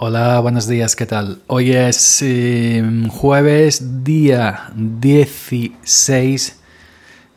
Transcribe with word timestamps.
Hola, 0.00 0.38
buenos 0.38 0.68
días, 0.68 0.94
¿qué 0.94 1.06
tal? 1.06 1.42
Hoy 1.48 1.72
es 1.72 2.22
eh, 2.22 2.84
jueves, 3.10 4.04
día 4.04 4.70
16 4.76 6.60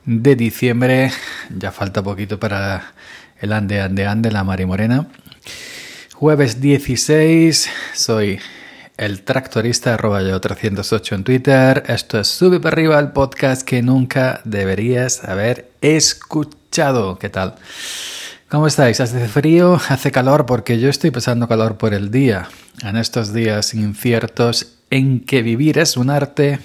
de 0.05 0.35
diciembre. 0.35 1.11
Ya 1.57 1.71
falta 1.71 2.03
poquito 2.03 2.39
para 2.39 2.93
el 3.39 3.51
ande, 3.51 3.81
ande, 3.81 4.05
ande, 4.05 4.29
la 4.29 4.43
Mari 4.43 4.67
Morena. 4.67 5.07
Jueves 6.13 6.61
16, 6.61 7.67
soy 7.95 8.39
el 8.95 9.23
tractorista 9.23 9.95
arroba 9.95 10.21
yo 10.21 10.39
308 10.39 11.15
en 11.15 11.23
Twitter. 11.23 11.83
Esto 11.87 12.19
es 12.19 12.27
Sube 12.27 12.59
para 12.59 12.75
arriba 12.75 12.99
el 12.99 13.11
podcast 13.11 13.63
que 13.63 13.81
nunca 13.81 14.39
deberías 14.43 15.23
haber 15.23 15.71
escuchado. 15.81 17.17
¿Qué 17.17 17.29
tal? 17.29 17.55
¿Cómo 18.51 18.67
estáis? 18.67 18.99
¿Hace 18.99 19.29
frío? 19.29 19.75
¿Hace 19.87 20.11
calor? 20.11 20.45
Porque 20.45 20.77
yo 20.77 20.89
estoy 20.89 21.09
pasando 21.09 21.47
calor 21.47 21.77
por 21.77 21.93
el 21.93 22.11
día. 22.11 22.49
En 22.83 22.97
estos 22.97 23.33
días 23.33 23.73
inciertos 23.73 24.75
en 24.89 25.21
que 25.21 25.41
vivir 25.41 25.77
es 25.77 25.95
un 25.95 26.09
arte, 26.09 26.59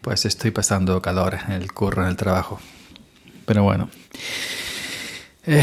pues 0.00 0.24
estoy 0.24 0.52
pasando 0.52 1.02
calor 1.02 1.36
en 1.46 1.52
el 1.52 1.70
curro, 1.70 2.04
en 2.04 2.08
el 2.08 2.16
trabajo. 2.16 2.60
Pero 3.44 3.62
bueno. 3.62 3.90
Eh, 5.44 5.62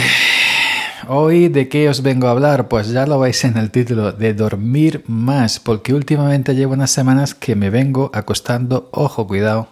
hoy 1.07 1.47
de 1.47 1.67
qué 1.67 1.89
os 1.89 2.03
vengo 2.03 2.27
a 2.27 2.31
hablar? 2.31 2.67
Pues 2.67 2.89
ya 2.89 3.07
lo 3.07 3.19
veis 3.19 3.43
en 3.43 3.57
el 3.57 3.71
título, 3.71 4.11
de 4.11 4.35
dormir 4.35 5.03
más, 5.07 5.59
porque 5.59 5.95
últimamente 5.95 6.53
llevo 6.53 6.73
unas 6.73 6.91
semanas 6.91 7.33
que 7.33 7.55
me 7.55 7.71
vengo 7.71 8.11
acostando, 8.13 8.87
ojo, 8.91 9.25
cuidado, 9.25 9.69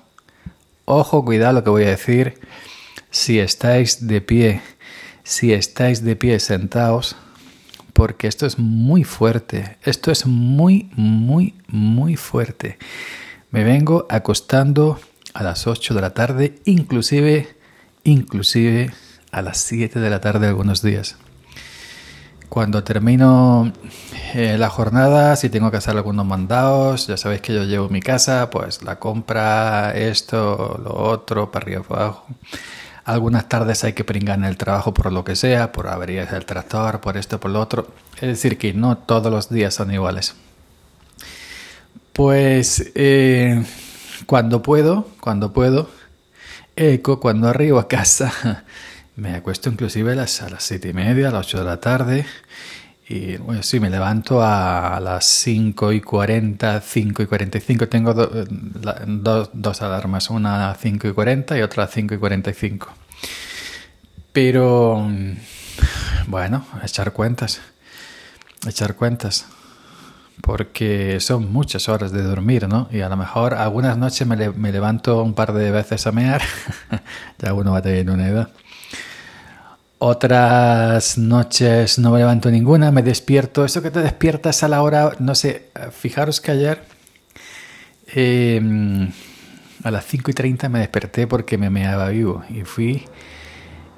ojo, 0.85 1.23
cuidado 1.23 1.53
lo 1.53 1.63
que 1.63 1.69
voy 1.69 1.83
a 1.83 1.89
decir, 1.89 2.39
si 3.11 3.37
estáis 3.37 4.07
de 4.07 4.21
pie 4.21 4.61
si 5.27 5.51
estáis 5.51 6.05
de 6.05 6.15
pie 6.15 6.39
sentaos, 6.39 7.17
porque 7.91 8.27
esto 8.27 8.45
es 8.45 8.57
muy 8.57 9.03
fuerte, 9.03 9.77
esto 9.83 10.09
es 10.09 10.25
muy, 10.25 10.89
muy, 10.95 11.53
muy 11.67 12.15
fuerte. 12.15 12.77
Me 13.51 13.65
vengo 13.65 14.05
acostando 14.09 14.97
a 15.33 15.43
las 15.43 15.67
8 15.67 15.93
de 15.93 16.01
la 16.01 16.13
tarde, 16.13 16.55
inclusive, 16.63 17.57
inclusive 18.05 18.93
a 19.29 19.41
las 19.41 19.57
7 19.57 19.99
de 19.99 20.09
la 20.09 20.21
tarde 20.21 20.47
algunos 20.47 20.81
días. 20.81 21.17
Cuando 22.47 22.85
termino 22.85 23.73
eh, 24.33 24.55
la 24.57 24.69
jornada, 24.69 25.35
si 25.35 25.49
tengo 25.49 25.71
que 25.71 25.77
hacer 25.77 25.97
algunos 25.97 26.25
mandados, 26.25 27.07
ya 27.07 27.17
sabéis 27.17 27.41
que 27.41 27.53
yo 27.53 27.65
llevo 27.65 27.89
mi 27.89 27.99
casa, 27.99 28.49
pues 28.49 28.81
la 28.81 28.97
compra, 28.97 29.91
esto, 29.91 30.79
lo 30.81 30.93
otro, 30.95 31.51
para 31.51 31.65
arriba, 31.65 31.83
para 31.83 32.01
abajo. 32.05 32.27
Algunas 33.07 33.47
tardes 33.47 33.85
hay 33.85 33.93
que 33.93 34.03
pringar 34.03 34.37
en 34.37 34.43
el 34.43 34.57
trabajo 34.57 34.93
por 34.93 35.13
lo 35.13 35.23
que 35.23 35.37
sea, 35.37 35.71
por 35.71 35.87
averías 35.87 36.29
del 36.29 36.45
tractor, 36.45 36.99
por 36.99 37.15
esto, 37.15 37.39
por 37.39 37.51
lo 37.51 37.61
otro. 37.61 37.87
Es 38.15 38.27
decir, 38.27 38.57
que 38.57 38.73
no 38.73 38.97
todos 38.97 39.31
los 39.31 39.47
días 39.47 39.73
son 39.73 39.93
iguales. 39.93 40.35
Pues 42.11 42.91
eh, 42.95 43.63
cuando 44.25 44.61
puedo, 44.61 45.07
cuando 45.21 45.53
puedo, 45.53 45.89
eco, 46.75 47.21
cuando 47.21 47.47
arribo 47.47 47.79
a 47.79 47.87
casa, 47.87 48.65
me 49.15 49.35
acuesto 49.35 49.69
inclusive 49.69 50.11
a 50.11 50.15
las, 50.15 50.41
a 50.41 50.49
las 50.49 50.63
siete 50.63 50.89
y 50.89 50.93
media, 50.93 51.29
a 51.29 51.31
las 51.31 51.47
8 51.47 51.59
de 51.59 51.63
la 51.63 51.79
tarde. 51.79 52.25
Y 53.09 53.37
bueno, 53.37 53.63
sí, 53.63 53.79
me 53.79 53.89
levanto 53.89 54.41
a, 54.43 54.99
las 54.99 55.25
5 55.25 55.93
y 55.93 56.01
40, 56.01 56.81
5 56.81 57.23
y 57.23 57.25
45. 57.25 57.87
Tengo 57.87 58.13
dos 58.13 59.81
alarmas, 59.81 60.29
una 60.29 60.71
a 60.71 60.75
5 60.75 61.07
y 61.07 61.13
40 61.13 61.57
y 61.57 61.61
otra 61.61 61.85
a 61.85 61.87
5 61.87 62.15
y 62.15 62.17
45. 62.17 62.89
Pero, 64.33 65.09
bueno, 66.27 66.65
echar 66.83 67.13
cuentas. 67.13 67.61
Echar 68.67 68.95
cuentas. 68.95 69.47
Porque 70.41 71.19
son 71.21 71.51
muchas 71.51 71.87
horas 71.87 72.11
de 72.11 72.21
dormir, 72.21 72.67
¿no? 72.67 72.89
Y 72.91 72.99
a 72.99 73.09
lo 73.09 73.15
mejor 73.15 73.53
algunas 73.53 73.97
noches 73.97 74.27
me, 74.27 74.49
me 74.49 74.71
levanto 74.71 75.23
un 75.23 75.33
par 75.33 75.53
de 75.53 75.71
veces 75.71 76.05
a 76.07 76.11
mear. 76.11 76.41
ya 77.39 77.53
uno 77.53 77.71
va 77.71 77.81
tener 77.81 78.09
una 78.09 78.27
edad. 78.27 78.49
Otras 79.99 81.17
noches 81.17 81.97
no 81.97 82.11
me 82.11 82.19
levanto 82.19 82.51
ninguna, 82.51 82.91
me 82.91 83.01
despierto. 83.01 83.65
Eso 83.65 83.81
que 83.81 83.89
te 83.89 83.99
despiertas 84.01 84.61
a 84.61 84.67
la 84.67 84.83
hora, 84.83 85.13
no 85.17 85.33
sé, 85.33 85.69
fijaros 85.91 86.39
que 86.39 86.51
ayer 86.51 86.83
em, 88.07 89.11
a 89.83 89.89
las 89.89 90.05
5 90.05 90.29
y 90.29 90.33
30 90.35 90.69
me 90.69 90.79
desperté 90.79 91.25
porque 91.25 91.57
me 91.57 91.71
meaba 91.71 92.09
vivo 92.09 92.43
y 92.49 92.61
fui 92.61 93.05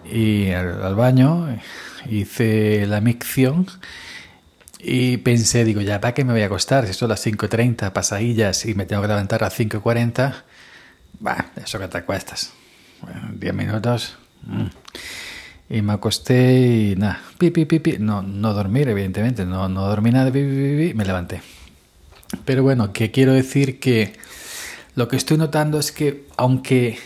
y 0.05 0.51
al, 0.51 0.95
baño, 0.95 1.59
hice 2.09 2.85
la 2.87 3.01
micción 3.01 3.67
y 4.79 5.17
pensé, 5.17 5.65
digo, 5.65 5.81
ya, 5.81 5.99
¿para 5.99 6.13
qué 6.13 6.23
me 6.23 6.31
voy 6.31 6.41
a 6.41 6.45
acostar? 6.45 6.87
Si 6.87 6.93
son 6.93 7.09
las 7.09 7.19
5 7.21 7.45
y 7.45 7.49
30, 7.49 7.93
pasadillas 7.93 8.65
y 8.65 8.73
me 8.73 8.85
tengo 8.85 9.01
que 9.01 9.09
levantar 9.09 9.43
a 9.43 9.47
las 9.47 9.55
5 9.55 9.77
y 9.77 9.79
40, 9.81 10.45
bah, 11.19 11.51
eso 11.57 11.77
que 11.77 11.89
te 11.89 11.97
acuestas. 11.97 12.53
10 13.33 13.53
minutos. 13.53 14.17
Mm. 14.43 14.67
Y 15.69 15.81
me 15.83 15.93
acosté 15.93 16.93
y 16.93 16.95
nada, 16.95 17.21
pipi, 17.37 17.65
pipi, 17.65 17.97
no, 17.99 18.23
no 18.23 18.53
dormir, 18.53 18.89
evidentemente, 18.89 19.45
no, 19.45 19.69
no 19.69 19.87
dormí 19.87 20.09
nada, 20.09 20.31
pipi, 20.31 20.49
pipi, 20.49 20.93
me 20.95 21.05
levanté. 21.05 21.43
Pero 22.43 22.63
bueno, 22.63 22.91
que 22.91 23.11
quiero 23.11 23.33
decir 23.33 23.79
que 23.79 24.13
lo 24.95 25.07
que 25.07 25.15
estoy 25.15 25.37
notando 25.37 25.79
es 25.79 25.91
que 25.91 26.25
aunque 26.37 26.97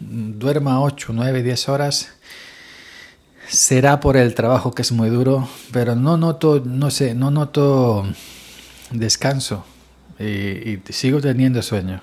duerma 0.00 0.82
8, 0.82 1.12
9, 1.14 1.42
10 1.42 1.68
horas, 1.68 2.10
será 3.48 4.00
por 4.00 4.16
el 4.16 4.34
trabajo 4.34 4.72
que 4.72 4.82
es 4.82 4.90
muy 4.90 5.08
duro, 5.08 5.48
pero 5.72 5.94
no 5.94 6.16
noto, 6.16 6.62
no 6.64 6.90
sé, 6.90 7.14
no 7.14 7.30
noto 7.30 8.06
descanso 8.90 9.64
y, 10.18 10.24
y 10.24 10.82
sigo 10.88 11.20
teniendo 11.20 11.62
sueño. 11.62 12.00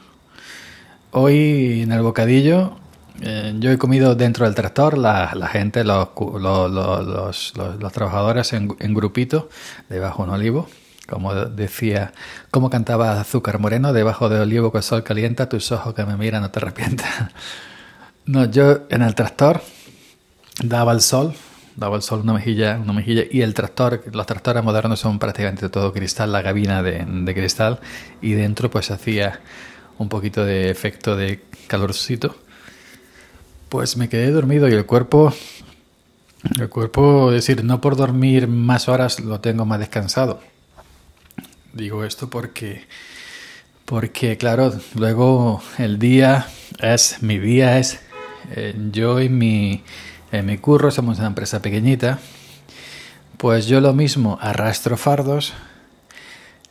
Hoy 1.12 1.82
en 1.82 1.92
el 1.92 2.02
bocadillo 2.02 2.78
eh, 3.22 3.56
yo 3.60 3.72
he 3.72 3.78
comido 3.78 4.16
dentro 4.16 4.46
del 4.46 4.54
tractor, 4.54 4.98
la, 4.98 5.30
gente, 5.52 5.84
los, 5.84 6.10
los, 6.18 7.54
los, 7.56 7.94
trabajadores 7.94 8.54
en, 8.54 8.76
en, 8.80 8.94
grupito, 8.94 9.50
debajo 9.90 10.24
de 10.24 10.30
un 10.30 10.36
olivo. 10.36 10.70
Como 11.08 11.34
decía, 11.34 12.14
como 12.52 12.70
cantaba 12.70 13.20
Azúcar 13.20 13.60
Moreno, 13.60 13.94
debajo 13.94 14.28
del 14.28 14.42
olivo 14.42 14.72
con 14.72 14.80
el 14.80 14.84
sol 14.84 15.04
calienta, 15.04 15.48
tus 15.48 15.72
ojos 15.72 15.94
que 15.94 16.06
me 16.06 16.18
miran 16.18 16.42
no 16.42 16.52
te 16.52 16.60
arrepientas. 16.60 17.08
No, 18.26 18.44
yo 18.44 18.80
en 18.90 19.04
el 19.04 19.16
tractor 19.16 19.62
daba 20.62 20.92
el 20.92 21.00
sol, 21.00 21.34
daba 21.78 21.96
el 21.96 22.02
sol 22.02 22.20
una 22.24 22.34
mejilla, 22.34 22.78
una 22.78 22.92
mejilla, 22.92 23.24
y 23.32 23.40
el 23.40 23.54
tractor, 23.54 24.04
los 24.12 24.26
tractores 24.26 24.62
modernos 24.66 25.00
son 25.00 25.18
prácticamente 25.18 25.70
todo 25.70 25.94
cristal, 25.94 26.34
la 26.34 26.44
cabina 26.44 26.84
de, 26.84 27.06
de 27.08 27.34
cristal, 27.34 27.80
y 28.22 28.34
dentro 28.34 28.70
pues 28.70 28.92
hacía 28.92 29.40
un 29.98 30.10
poquito 30.10 30.44
de 30.44 30.70
efecto 30.70 31.16
de 31.16 31.42
calorcito 31.68 32.36
pues 33.70 33.98
me 33.98 34.10
quedé 34.10 34.32
dormido 34.32 34.68
y 34.68 34.74
el 34.74 34.86
cuerpo, 34.86 35.34
el 36.60 36.70
cuerpo, 36.70 37.32
es 37.32 37.46
decir, 37.46 37.64
no 37.64 37.82
por 37.82 37.96
dormir 37.96 38.48
más 38.48 38.88
horas 38.88 39.20
lo 39.20 39.40
tengo 39.40 39.66
más 39.66 39.80
descansado. 39.80 40.40
Digo 41.74 42.04
esto 42.04 42.30
porque, 42.30 42.86
porque 43.86 44.38
claro, 44.38 44.74
luego 44.96 45.62
el 45.78 46.00
día 46.00 46.48
es, 46.80 47.22
mi 47.22 47.38
día 47.38 47.78
es, 47.78 48.00
eh, 48.56 48.74
yo 48.92 49.22
y 49.22 49.30
mi, 49.30 49.84
en 50.32 50.46
mi 50.46 50.58
curro 50.58 50.92
somos 50.92 51.20
una 51.20 51.28
empresa 51.28 51.62
pequeñita, 51.62 52.20
pues 53.38 53.68
yo 53.68 53.82
lo 53.82 53.94
mismo 53.94 54.40
arrastro 54.42 54.98
fardos, 54.98 55.54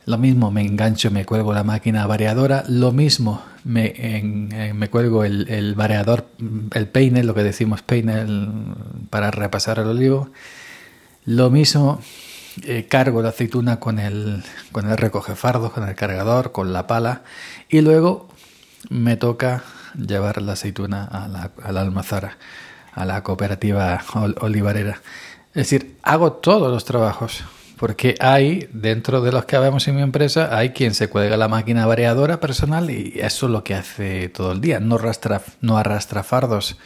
lo 0.06 0.18
mismo 0.18 0.52
me 0.52 0.62
engancho, 0.62 1.10
me 1.10 1.24
cuelgo 1.24 1.52
la 1.52 1.64
máquina 1.64 2.06
variadora, 2.06 2.64
lo 2.68 2.92
mismo 2.92 3.42
me, 3.64 3.92
eh, 3.96 4.72
me 4.72 4.88
cuelgo 4.88 5.24
el, 5.24 5.48
el, 5.48 5.74
variador, 5.74 6.28
el 6.72 6.86
peine, 6.86 7.24
lo 7.24 7.34
que 7.34 7.42
decimos 7.42 7.82
peine 7.82 8.24
para 9.10 9.32
repasar 9.32 9.80
el 9.80 9.88
olivo. 9.88 10.30
Lo 11.24 11.50
mismo 11.50 12.00
eh, 12.62 12.86
cargo 12.88 13.20
la 13.20 13.30
aceituna 13.30 13.80
con 13.80 13.98
el, 13.98 14.44
con 14.70 14.88
el 14.88 14.96
recogefardo, 14.96 15.72
con 15.72 15.88
el 15.88 15.96
cargador, 15.96 16.52
con 16.52 16.72
la 16.72 16.86
pala 16.86 17.22
y 17.68 17.80
luego 17.80 18.28
me 18.88 19.16
toca 19.16 19.64
llevar 19.96 20.40
la 20.40 20.52
aceituna 20.52 21.04
a 21.04 21.26
la, 21.26 21.50
a 21.60 21.72
la 21.72 21.80
almazara, 21.80 22.38
a 22.92 23.04
la 23.04 23.24
cooperativa 23.24 24.04
olivarera. 24.40 25.00
Es 25.48 25.68
decir, 25.68 25.96
hago 26.02 26.34
todos 26.34 26.70
los 26.70 26.84
trabajos 26.84 27.42
porque 27.76 28.14
hay, 28.20 28.68
dentro 28.72 29.20
de 29.20 29.32
los 29.32 29.44
que 29.44 29.56
habemos 29.56 29.86
en 29.86 29.96
mi 29.96 30.02
empresa, 30.02 30.56
hay 30.56 30.70
quien 30.70 30.94
se 30.94 31.08
cuelga 31.08 31.36
la 31.36 31.48
máquina 31.48 31.86
variadora 31.86 32.40
personal 32.40 32.90
y 32.90 33.14
eso 33.16 33.46
es 33.46 33.52
lo 33.52 33.62
que 33.64 33.74
hace 33.74 34.28
todo 34.30 34.52
el 34.52 34.60
día. 34.60 34.80
No, 34.80 34.96
arrastra, 34.96 35.42
no 35.60 35.76
arrastra 35.76 36.22
fardos, 36.22 36.78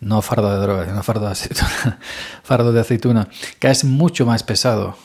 no 0.00 0.22
fardo 0.22 0.50
de 0.54 0.60
drogas, 0.60 0.88
no 0.88 1.02
fardo 1.02 1.26
de 1.26 1.32
aceituna, 1.32 1.98
fardo 2.42 2.72
de 2.72 2.80
aceituna, 2.80 3.28
que 3.58 3.70
es 3.70 3.84
mucho 3.84 4.24
más 4.24 4.42
pesado. 4.42 4.96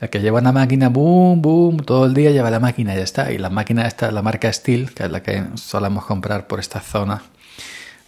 El 0.00 0.10
que 0.10 0.20
lleva 0.20 0.40
una 0.40 0.52
máquina, 0.52 0.88
boom, 0.88 1.40
boom, 1.40 1.78
todo 1.78 2.04
el 2.04 2.12
día 2.12 2.32
lleva 2.32 2.50
la 2.50 2.60
máquina 2.60 2.94
y 2.94 2.96
ya 2.98 3.02
está. 3.02 3.32
Y 3.32 3.38
la 3.38 3.50
máquina 3.50 3.86
esta, 3.86 4.10
la 4.10 4.22
marca 4.22 4.52
Steel, 4.52 4.92
que 4.92 5.04
es 5.04 5.10
la 5.10 5.22
que 5.22 5.44
solemos 5.54 6.04
comprar 6.04 6.46
por 6.46 6.60
esta 6.60 6.80
zona, 6.80 7.22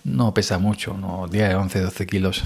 no 0.05 0.35
pesa 0.35 0.59
mucho, 0.59 0.95
no 0.95 1.29
10, 1.29 1.55
11, 1.55 1.81
12 1.81 2.07
kilos. 2.07 2.45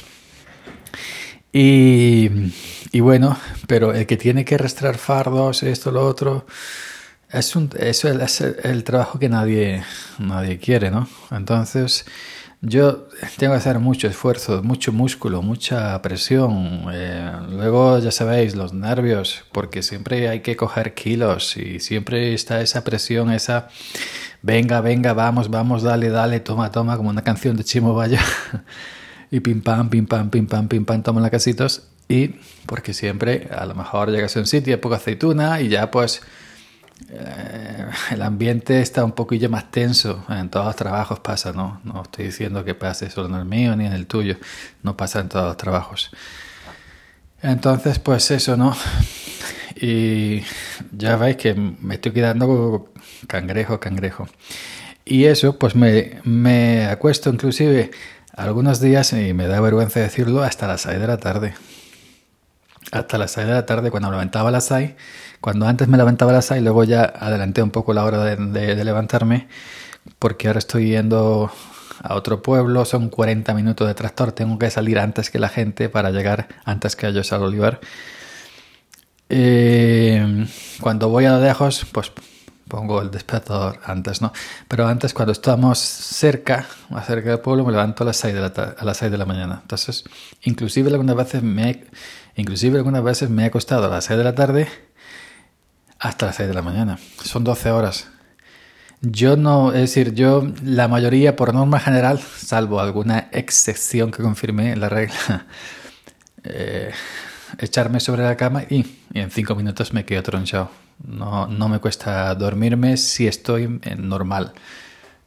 Y, 1.53 3.01
bueno, 3.01 3.37
pero 3.67 3.93
el 3.93 4.07
que 4.07 4.17
tiene 4.17 4.45
que 4.45 4.57
rastrear 4.57 4.99
fardos, 4.99 5.63
esto, 5.63 5.91
lo 5.91 6.07
otro, 6.07 6.47
es 7.31 7.55
eso 7.79 8.09
es 8.09 8.41
el, 8.41 8.85
trabajo 8.85 9.19
que 9.19 9.29
nadie, 9.29 9.85
nadie 10.19 10.59
quiere, 10.59 10.91
¿no? 10.91 11.09
Entonces, 11.31 12.05
yo 12.63 13.09
tengo 13.39 13.55
que 13.55 13.59
hacer 13.59 13.79
mucho 13.79 14.07
esfuerzo, 14.07 14.63
mucho 14.63 14.93
músculo, 14.93 15.43
mucha 15.43 16.01
presión. 16.03 16.87
Eh, 16.93 17.33
luego, 17.51 17.99
ya 17.99 18.11
sabéis, 18.13 18.55
los 18.55 18.73
nervios, 18.73 19.45
porque 19.53 19.83
siempre 19.83 20.29
hay 20.29 20.41
que 20.41 20.57
coger 20.57 20.95
kilos 20.95 21.57
y 21.57 21.81
siempre 21.81 22.35
está 22.35 22.61
esa 22.61 22.85
presión, 22.85 23.33
esa 23.33 23.69
venga, 24.43 24.81
venga, 24.81 25.15
vamos, 25.15 25.51
vamos, 25.51 25.83
dale, 25.83 26.11
dale, 26.11 26.41
toma, 26.41 26.71
toma, 26.71 26.97
como 26.97 27.11
una 27.11 27.23
canción 27.25 27.57
de 27.57 27.65
Chimo 27.65 27.95
Vaya. 27.95 28.21
y 29.31 29.41
pim 29.41 29.63
pam, 29.63 29.89
pim 29.91 30.07
pam, 30.07 30.31
pim 30.31 30.47
pam, 30.47 30.69
pim 30.69 30.85
pam, 30.85 31.03
toman 31.03 31.23
la 31.23 31.31
casitos. 31.31 31.89
Y 32.09 32.35
porque 32.67 32.93
siempre 32.93 33.49
a 33.57 33.65
lo 33.67 33.75
mejor 33.75 34.11
llegas 34.11 34.37
a 34.37 34.41
un 34.41 34.47
sitio, 34.47 34.75
hay 34.75 34.81
poca 34.81 34.97
aceituna 34.97 35.61
y 35.61 35.69
ya 35.69 35.93
pues 35.93 36.23
eh, 37.09 37.87
el 38.11 38.23
ambiente 38.23 38.81
está 38.81 39.05
un 39.05 39.13
poquillo 39.13 39.49
más 39.49 39.71
tenso. 39.71 40.25
En 40.29 40.51
todos 40.51 40.67
los 40.67 40.77
trabajos 40.77 41.21
pasa, 41.21 41.53
¿no? 41.53 41.81
No 41.85 42.03
estoy 42.03 42.27
diciendo 42.27 42.65
que 42.65 42.75
pase 42.75 43.11
solo 43.11 43.29
en 43.29 43.35
el 43.37 43.45
mío 43.45 43.77
ni 43.77 43.87
en 43.87 43.93
el 43.93 44.07
tuyo. 44.07 44.37
No 44.83 44.97
pasa 44.97 45.21
en 45.21 45.29
todos 45.29 45.47
los 45.47 45.57
trabajos. 45.57 46.11
Entonces, 47.43 47.99
pues 47.99 48.31
eso, 48.31 48.57
¿no? 48.57 48.77
Y 49.77 50.43
ya 50.93 51.17
veis 51.17 51.37
que 51.37 51.55
me 51.55 51.95
estoy 51.95 52.13
quedando 52.13 52.93
cangrejo, 53.27 53.81
cangrejo. 53.81 54.29
Y 55.05 55.25
eso, 55.25 55.59
pues 55.59 55.75
me, 55.75 56.21
me 56.25 56.87
acuesto 56.87 57.31
inclusive 57.31 57.91
algunos 58.35 58.81
días, 58.81 59.13
y 59.13 59.33
me 59.35 59.47
da 59.47 59.61
vergüenza 59.61 60.01
decirlo, 60.01 60.43
hasta 60.43 60.67
las 60.67 60.83
6 60.83 61.01
de 61.01 61.07
la 61.07 61.19
tarde. 61.19 61.55
Hasta 62.93 63.19
las 63.19 63.33
6 63.33 63.47
de 63.47 63.53
la 63.53 63.67
tarde, 63.67 63.91
cuando 63.91 64.09
me 64.09 64.17
levantaba 64.17 64.51
las 64.51 64.65
6, 64.65 64.93
cuando 65.41 65.67
antes 65.67 65.89
me 65.89 65.97
levantaba 65.97 66.33
a 66.33 66.35
las 66.35 66.47
6, 66.47 66.63
luego 66.63 66.85
ya 66.85 67.03
adelanté 67.03 67.63
un 67.63 67.71
poco 67.71 67.93
la 67.93 68.05
hora 68.05 68.25
de, 68.25 68.85
levantarme, 68.85 69.49
porque 70.19 70.49
ahora 70.49 70.59
estoy 70.59 70.91
yendo 70.91 71.53
a 72.03 72.15
otro 72.15 72.43
pueblo, 72.43 72.85
son 72.85 73.11
40 73.11 73.53
minutos 73.55 73.87
de 73.87 73.95
tractor, 73.95 74.33
tengo 74.33 74.59
que 74.59 74.71
salir 74.71 74.99
antes 74.99 75.31
que 75.31 75.39
la 75.39 75.49
gente 75.49 75.89
para 75.89 76.11
llegar 76.11 76.49
antes 76.65 76.97
que 76.97 77.07
ellos 77.07 77.33
al 77.33 77.43
olivar. 77.43 77.81
Eh, 79.29 80.47
cuando 80.81 81.09
voy 81.09 81.27
a 81.27 81.33
lo 81.33 81.41
lejos, 81.41 81.87
pues 81.93 82.11
pongo 82.71 83.03
el 83.03 83.11
despertador 83.11 83.79
antes, 83.85 84.23
¿no? 84.23 84.33
Pero 84.67 84.89
antes, 84.89 85.13
cuando 85.13 85.33
estamos 85.33 85.79
cerca, 85.79 86.67
más 86.89 87.07
cerca 87.07 87.29
del 87.29 87.41
pueblo, 87.41 87.67
me 87.67 87.73
levanto 87.73 88.05
a 88.05 88.07
las 88.07 88.17
6 88.17 88.33
de 88.33 88.41
la, 88.41 88.47
a 88.79 88.85
las 88.85 88.97
6 88.97 89.13
de 89.13 89.19
la 89.19 89.27
mañana. 89.27 89.59
Entonces, 89.61 90.05
inclusive 90.43 90.89
algunas 90.89 91.17
veces 91.17 91.43
me 91.43 91.85
inclusive 92.37 92.79
algunas 92.79 93.03
veces 93.03 93.29
me 93.29 93.43
he 93.43 93.47
acostado 93.47 93.85
a 93.85 93.89
las 93.89 94.05
6 94.07 94.17
de 94.17 94.25
la 94.25 94.35
tarde 94.35 94.69
hasta 95.99 96.27
las 96.27 96.37
6 96.37 96.49
de 96.49 96.55
la 96.55 96.63
mañana. 96.63 96.99
Son 97.23 97.45
12 97.45 97.71
horas. 97.71 98.09
Yo 99.03 99.37
no, 99.37 99.73
es 99.73 99.81
decir, 99.81 100.15
yo 100.15 100.47
la 100.63 100.87
mayoría, 100.89 101.35
por 101.37 101.55
norma 101.55 101.81
general, 101.81 102.21
salvo 102.21 102.81
alguna 102.81 103.29
excepción 103.33 104.11
que 104.11 104.23
confirme 104.23 104.77
la 104.77 104.89
regla, 104.91 105.47
eh, 106.45 106.93
echarme 107.59 108.01
sobre 108.01 108.23
la 108.23 108.37
cama 108.37 108.65
y, 108.69 108.85
en 109.15 109.31
5 109.31 109.55
minutos 109.55 109.93
me 109.93 110.05
quedo 110.05 110.23
tronchado. 110.23 110.71
No, 111.05 111.47
no 111.47 111.69
me 111.69 111.79
cuesta 111.79 112.35
dormirme 112.35 112.97
si 112.97 113.27
estoy 113.27 113.81
en 113.83 114.09
normal. 114.09 114.53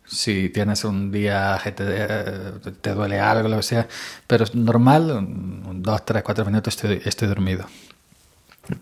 Si 0.05 0.49
tienes 0.49 0.83
un 0.83 1.11
día 1.11 1.59
que 1.63 1.71
te, 1.71 2.93
duele 2.93 3.19
algo, 3.19 3.47
lo 3.47 3.57
que 3.57 3.63
sea, 3.63 3.87
pero 4.27 4.43
es 4.43 4.53
normal, 4.53 5.27
dos, 5.81 6.05
tres, 6.05 6.21
cuatro 6.23 6.45
minutos 6.45 6.75
estoy, 6.75 7.01
estoy 7.03 7.27
dormido. 7.27 7.65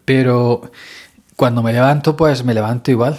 Pero 0.04 0.72
cuando 1.36 1.64
me 1.64 1.74
levanto, 1.74 2.18
pues 2.18 2.44
me 2.44 2.54
levanto 2.54 2.92
igual. 2.92 3.18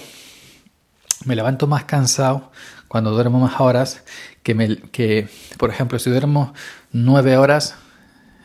Me 1.25 1.37
levanto 1.37 1.67
más 1.67 1.85
cansado 1.85 2.51
cuando 2.89 3.11
duermo 3.11 3.39
más 3.39 3.61
horas 3.61 4.03
que, 4.43 4.55
me, 4.55 4.77
que 4.77 5.29
por 5.57 5.71
ejemplo, 5.71 5.99
si 5.99 6.11
duermo 6.11 6.53
nueve 6.93 7.37
horas, 7.37 7.77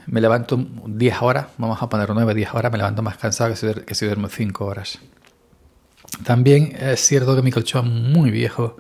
me 0.08 0.22
levanto 0.22 0.58
10 0.86 1.22
horas, 1.22 1.48
vamos 1.58 1.82
a 1.82 1.90
poner 1.90 2.10
9, 2.10 2.34
10 2.34 2.54
horas, 2.54 2.72
me 2.72 2.78
levanto 2.78 3.02
más 3.02 3.18
cansado 3.18 3.54
que 3.54 3.96
si, 3.96 4.06
duermo 4.06 4.30
5 4.30 4.66
horas. 4.66 5.00
También 6.24 6.76
es 6.80 7.02
cierto 7.02 7.36
que 7.36 7.42
mi 7.42 7.52
colchón 7.52 7.86
es 7.86 7.92
muy 7.92 8.32
viejo, 8.32 8.78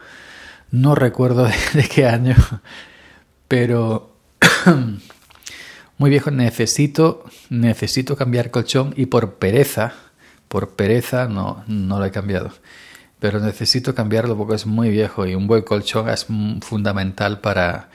no 0.71 0.95
recuerdo 0.95 1.43
de, 1.73 1.87
qué 1.93 2.07
año, 2.07 2.35
pero 3.47 4.15
muy 5.97 6.09
viejo, 6.09 6.31
necesito, 6.31 7.25
necesito 7.49 8.15
cambiar 8.15 8.49
colchón 8.49 8.93
y 8.95 9.07
por 9.07 9.35
pereza, 9.35 9.93
por 10.47 10.75
pereza 10.75 11.27
no, 11.27 11.63
no 11.67 11.99
lo 11.99 12.05
he 12.05 12.11
cambiado. 12.11 12.51
Pero 13.19 13.39
necesito 13.39 13.95
cambiarlo 13.95 14.37
porque 14.37 14.55
es 14.55 14.67
muy 14.67 14.89
viejo 14.91 15.25
y 15.25 15.33
un 15.33 15.47
buen 15.47 15.63
colchón 15.63 16.07
es 16.07 16.27
fundamental 16.61 17.41
para, 17.41 17.89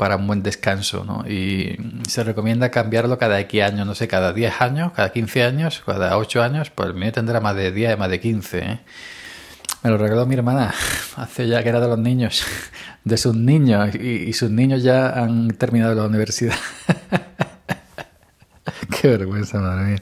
para 0.00 0.16
un 0.16 0.26
buen 0.26 0.42
descanso, 0.42 1.04
¿no? 1.04 1.28
Y 1.28 1.76
se 2.08 2.24
recomienda 2.24 2.70
cambiarlo 2.70 3.18
cada 3.18 3.38
X 3.40 3.62
años, 3.62 3.86
no 3.86 3.94
sé, 3.94 4.08
cada 4.08 4.32
10 4.32 4.62
años, 4.62 4.92
cada 4.92 5.12
15 5.12 5.42
años, 5.42 5.82
cada 5.84 6.16
8 6.16 6.42
años, 6.42 6.70
pues 6.70 6.88
el 6.88 6.94
mío 6.94 7.12
tendrá 7.12 7.38
más 7.38 7.54
de 7.54 7.70
10, 7.70 7.98
más 7.98 8.08
de 8.08 8.18
15, 8.18 8.58
¿eh? 8.60 8.80
Me 9.82 9.90
lo 9.90 9.98
regaló 9.98 10.24
mi 10.24 10.36
hermana 10.36 10.72
hace 11.16 11.46
ya 11.46 11.62
que 11.62 11.68
era 11.68 11.80
de 11.80 11.88
los 11.88 11.98
niños, 11.98 12.46
de 13.04 13.18
sus 13.18 13.36
niños, 13.36 13.94
y, 13.94 14.32
sus 14.32 14.50
niños 14.50 14.82
ya 14.82 15.10
han 15.10 15.50
terminado 15.50 15.94
la 15.94 16.04
universidad. 16.04 16.56
Qué 19.02 19.08
vergüenza, 19.08 19.58
madre 19.58 19.84
mía. 19.84 19.98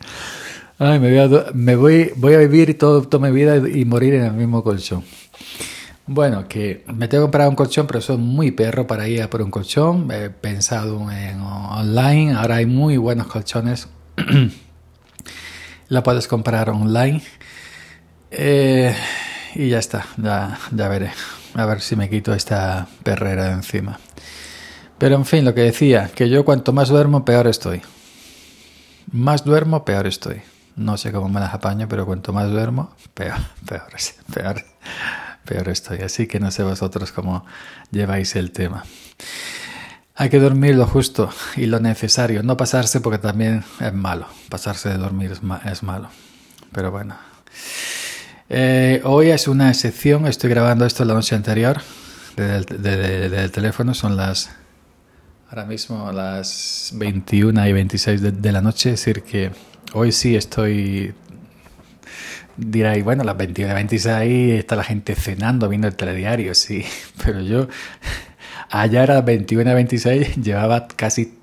Ay, 0.79 1.01
me 1.01 1.11
voy 1.11 1.39
a, 1.39 1.47
me 1.55 1.75
voy, 1.75 2.13
voy 2.15 2.35
a 2.35 2.39
vivir 2.39 2.79
todo, 2.79 3.03
toda 3.03 3.29
mi 3.29 3.35
vida 3.35 3.57
y 3.57 3.85
morir 3.85 4.15
en 4.15 4.27
el 4.27 4.33
mismo 4.35 4.63
colchón. 4.63 5.03
Bueno, 6.11 6.49
que 6.49 6.87
me 6.87 7.07
tengo 7.07 7.25
que 7.25 7.27
comprar 7.27 7.49
un 7.51 7.55
colchón, 7.55 7.87
pero 7.87 8.01
soy 8.01 8.17
muy 8.17 8.51
perro 8.51 8.87
para 8.87 9.07
ir 9.09 9.23
a 9.23 9.29
por 9.29 9.43
un 9.43 9.51
colchón. 9.51 10.11
He 10.11 10.31
pensado 10.31 11.11
en 11.11 11.39
online, 11.43 12.33
ahora 12.33 12.57
hay 12.57 12.67
muy 12.67 12.97
buenos 12.97 13.27
colchones. 13.27 13.89
La 15.89 16.03
puedes 16.03 16.27
comprar 16.27 16.71
online. 16.71 17.23
Eh, 18.31 18.97
y 19.55 19.69
ya 19.69 19.79
está, 19.79 20.07
ya, 20.17 20.59
ya 20.73 20.89
veré. 20.89 21.11
A 21.53 21.67
ver 21.67 21.83
si 21.83 21.95
me 21.95 22.09
quito 22.09 22.33
esta 22.33 22.87
perrera 23.03 23.45
de 23.49 23.53
encima. 23.53 24.01
Pero 24.97 25.15
en 25.15 25.27
fin, 25.27 25.45
lo 25.45 25.53
que 25.53 25.61
decía, 25.61 26.11
que 26.15 26.31
yo 26.31 26.43
cuanto 26.43 26.73
más 26.73 26.89
duermo, 26.89 27.27
peor 27.27 27.47
estoy. 27.49 27.83
Más 29.13 29.45
duermo, 29.45 29.85
peor 29.85 30.07
estoy. 30.07 30.41
No 30.75 30.97
sé 30.97 31.13
cómo 31.13 31.29
me 31.29 31.41
las 31.41 31.53
apaño, 31.53 31.87
pero 31.87 32.07
cuanto 32.07 32.33
más 32.33 32.51
duermo, 32.51 32.95
peor, 33.13 33.37
peor, 33.69 33.89
peor 34.33 34.65
peor 35.49 35.69
estoy. 35.69 36.01
Así 36.01 36.27
que 36.27 36.39
no 36.39 36.51
sé 36.51 36.63
vosotros 36.63 37.11
cómo 37.13 37.45
lleváis 37.91 38.37
el 38.37 38.51
tema. 38.51 38.85
Hay 40.15 40.29
que 40.31 40.41
dormir 40.41 40.75
lo 40.75 40.87
justo 40.87 41.31
y 41.57 41.67
lo 41.67 41.81
necesario, 41.81 42.43
no 42.43 42.57
pasarse 42.57 43.01
porque 43.01 43.19
también 43.19 43.65
es 43.81 43.93
malo. 43.93 44.27
Pasarse 44.49 44.89
de 44.91 44.99
dormir 44.99 45.33
es, 45.65 45.83
malo. 45.83 46.11
Pero 46.73 46.91
bueno. 46.91 47.17
Eh, 48.51 49.01
hoy 49.05 49.31
es 49.31 49.47
una 49.49 49.69
excepción, 49.69 50.27
estoy 50.27 50.51
grabando 50.51 50.85
esto 50.85 51.05
la 51.05 51.15
noche 51.15 51.37
anterior 51.37 51.81
desde 52.37 53.45
el, 53.45 53.51
teléfono, 53.51 53.95
son 53.95 54.17
las 54.17 54.51
ahora 55.51 55.65
mismo 55.65 56.11
las 56.13 56.93
21 56.95 57.67
y 57.67 57.73
26 57.73 58.23
de, 58.23 58.33
de 58.33 58.53
la 58.53 58.61
noche, 58.61 58.91
es 58.91 59.05
decir 59.05 59.23
que 59.23 59.51
hoy 59.93 60.13
sí 60.13 60.37
estoy 60.37 61.15
diráis, 62.59 63.05
bueno, 63.05 63.25
las 63.25 63.37
21 63.37 63.73
26 63.73 64.59
está 64.59 64.77
la 64.77 64.85
gente 64.85 65.15
cenando, 65.15 65.69
viendo 65.69 65.89
el 65.89 65.95
telediario, 65.95 66.55
sí, 66.55 66.85
pero 67.25 67.41
yo 67.41 67.69
ayer 68.71 69.11
a 69.11 69.15
las 69.15 69.25
21 69.25 69.75
26 69.75 70.37
llevaba 70.37 70.89
casi 70.89 71.39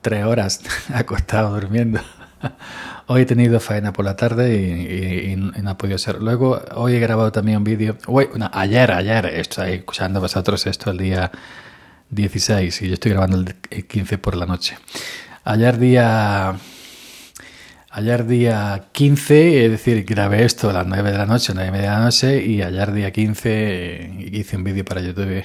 tres 0.00 0.24
horas 0.24 0.62
acostado 0.94 1.54
durmiendo. 1.54 2.00
Hoy 3.06 3.22
he 3.22 3.26
tenido 3.26 3.58
faena 3.58 3.92
por 3.92 4.04
la 4.04 4.14
tarde 4.14 4.54
y, 4.56 5.34
no 5.36 5.70
ha 5.70 5.76
podido 5.76 5.98
ser. 5.98 6.22
Luego, 6.22 6.62
hoy 6.76 6.94
he 6.94 7.00
grabado 7.00 7.32
también 7.32 7.58
un 7.58 7.64
vídeo. 7.64 7.98
ayer, 8.52 8.92
ayer, 8.92 9.26
estoy 9.26 9.72
escuchando 9.72 10.20
vosotros 10.20 10.64
esto 10.68 10.92
el 10.92 10.98
día 10.98 11.32
16 12.10 12.82
y 12.82 12.86
yo 12.86 12.94
estoy 12.94 13.10
grabando 13.10 13.50
el 13.70 13.86
15 13.86 14.18
por 14.18 14.36
la 14.36 14.46
noche. 14.46 14.78
Ayer 15.42 15.76
día 15.76 16.54
Ayer 17.92 18.24
día 18.24 18.84
15, 18.92 19.64
es 19.64 19.70
decir, 19.72 20.04
grabé 20.04 20.44
esto 20.44 20.70
a 20.70 20.72
las 20.72 20.86
9 20.86 21.10
de 21.10 21.18
la 21.18 21.26
noche, 21.26 21.52
9 21.52 21.68
y 21.68 21.72
media 21.72 21.90
de 21.90 21.96
la 21.96 22.04
noche, 22.04 22.44
y 22.44 22.62
ayer 22.62 22.92
día 22.92 23.10
15 23.10 23.50
eh, 23.52 24.28
hice 24.30 24.56
un 24.56 24.62
vídeo 24.62 24.84
para 24.84 25.00
YouTube. 25.00 25.42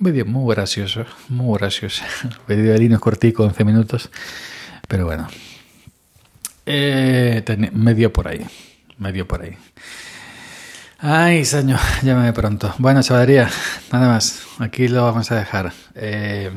Un 0.00 0.04
vídeo 0.06 0.24
muy 0.24 0.54
gracioso, 0.54 1.04
muy 1.28 1.58
gracioso. 1.58 2.02
Un 2.24 2.56
vídeo 2.56 2.72
de 2.72 2.78
Lino 2.78 2.98
cortico, 2.98 3.44
11 3.44 3.64
minutos. 3.64 4.10
Pero 4.88 5.04
bueno, 5.04 5.28
eh, 6.64 7.44
medio 7.74 8.10
por 8.10 8.26
ahí, 8.26 8.40
medio 8.96 9.28
por 9.28 9.42
ahí. 9.42 9.54
Ay, 10.98 11.44
señor, 11.44 11.80
llámame 12.02 12.32
pronto. 12.32 12.74
Bueno, 12.78 13.02
chavalería, 13.02 13.50
nada 13.92 14.08
más. 14.08 14.46
Aquí 14.60 14.88
lo 14.88 15.04
vamos 15.04 15.30
a 15.30 15.36
dejar. 15.36 15.74
Eh, 15.94 16.50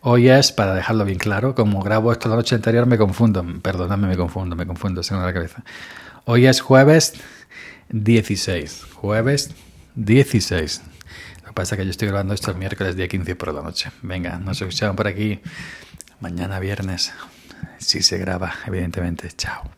Hoy 0.00 0.28
es, 0.28 0.52
para 0.52 0.74
dejarlo 0.74 1.04
bien 1.04 1.18
claro, 1.18 1.54
como 1.54 1.82
grabo 1.82 2.12
esto 2.12 2.28
la 2.28 2.36
noche 2.36 2.54
anterior 2.54 2.86
me 2.86 2.98
confundo, 2.98 3.44
perdonadme, 3.62 4.08
me 4.08 4.16
confundo, 4.16 4.56
me 4.56 4.66
confundo, 4.66 5.02
se 5.02 5.14
me 5.14 5.20
la 5.20 5.32
cabeza. 5.32 5.62
Hoy 6.24 6.46
es 6.46 6.60
jueves 6.60 7.14
16, 7.90 8.86
jueves 8.94 9.50
16. 9.94 10.82
Lo 11.42 11.48
que 11.48 11.52
pasa 11.52 11.74
es 11.74 11.78
que 11.78 11.84
yo 11.84 11.90
estoy 11.90 12.08
grabando 12.08 12.34
esto 12.34 12.50
el 12.50 12.58
miércoles 12.58 12.96
día 12.96 13.08
15 13.08 13.34
por 13.36 13.52
la 13.52 13.62
noche. 13.62 13.90
Venga, 14.02 14.38
nos 14.38 14.60
escuchamos 14.60 14.96
por 14.96 15.06
aquí 15.06 15.40
mañana 16.20 16.60
viernes, 16.60 17.12
si 17.78 18.02
se 18.02 18.18
graba, 18.18 18.52
evidentemente. 18.66 19.28
Chao. 19.36 19.77